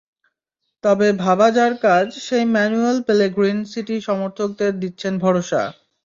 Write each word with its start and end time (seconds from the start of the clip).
তবে 0.83 1.07
ভাবা 1.23 1.47
যাঁর 1.57 1.73
কাজ, 1.85 2.07
সেই 2.25 2.45
ম্যানুয়েল 2.53 2.97
পেলেগ্রিনি 3.07 3.63
সিটি 3.71 3.95
সমর্থকদের 4.07 4.71
দিচ্ছেন 4.81 5.13
ভরসা। 5.23 5.61